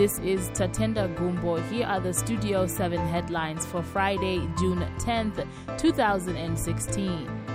[0.00, 1.56] This is Tatenda Gumbo.
[1.56, 5.46] Here are the Studio 7 headlines for Friday, June 10th,
[5.76, 7.49] 2016.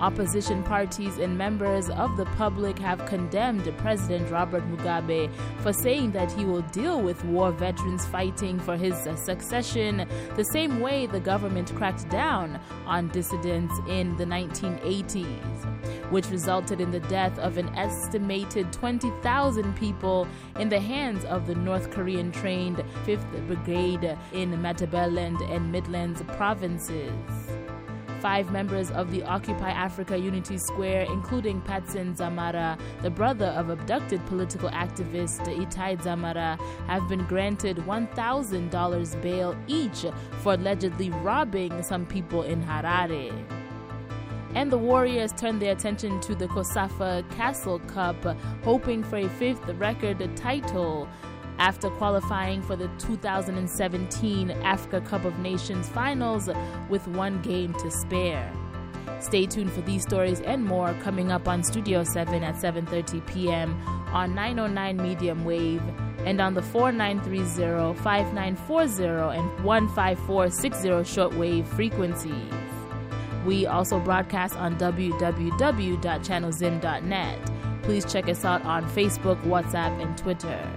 [0.00, 5.28] Opposition parties and members of the public have condemned President Robert Mugabe
[5.58, 10.78] for saying that he will deal with war veterans fighting for his succession the same
[10.78, 17.36] way the government cracked down on dissidents in the 1980s, which resulted in the death
[17.40, 20.28] of an estimated 20,000 people
[20.60, 27.10] in the hands of the North Korean trained 5th Brigade in Matabeleland and Midlands provinces.
[28.20, 34.24] Five members of the Occupy Africa Unity Square, including Patson Dzamara, the brother of abducted
[34.26, 40.04] political activist Itai Dzamara, have been granted $1,000 bail each
[40.40, 43.32] for allegedly robbing some people in Harare.
[44.54, 48.16] And the Warriors turned their attention to the COSAFA Castle Cup,
[48.64, 51.08] hoping for a fifth record title
[51.58, 56.48] after qualifying for the 2017 Africa Cup of Nations finals
[56.88, 58.52] with one game to spare.
[59.20, 63.76] Stay tuned for these stories and more coming up on Studio 7 at 7:30 p.m.
[64.12, 65.82] on 909 medium wave
[66.24, 72.52] and on the 4930, 5940 and 15460 shortwave frequencies.
[73.44, 77.50] We also broadcast on www.channelzim.net.
[77.82, 80.68] Please check us out on Facebook, WhatsApp, and Twitter.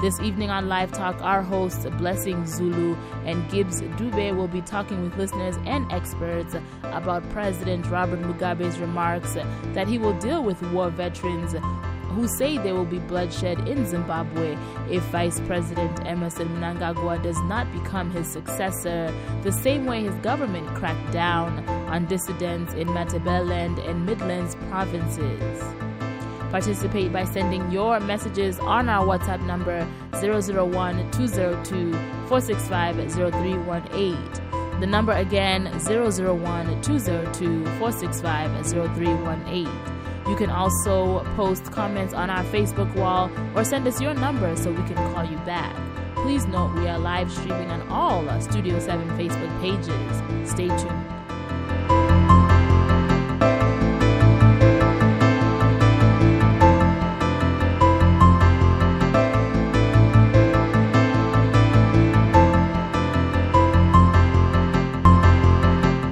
[0.00, 5.02] This evening on Live Talk, our hosts Blessing Zulu and Gibbs Dube will be talking
[5.02, 9.34] with listeners and experts about President Robert Mugabe's remarks
[9.72, 11.54] that he will deal with war veterans
[12.14, 14.56] who say there will be bloodshed in Zimbabwe
[14.90, 20.66] if Vice President Emmerson Mnangagwa does not become his successor, the same way his government
[20.74, 25.93] cracked down on dissidents in Matabeleland and Midlands provinces.
[26.54, 31.92] Participate by sending your messages on our WhatsApp number 001 202
[32.28, 34.78] 465 0318.
[34.78, 39.68] The number again 001 202 465 0318.
[40.28, 44.70] You can also post comments on our Facebook wall or send us your number so
[44.70, 45.74] we can call you back.
[46.14, 50.48] Please note we are live streaming on all our Studio 7 Facebook pages.
[50.48, 51.13] Stay tuned.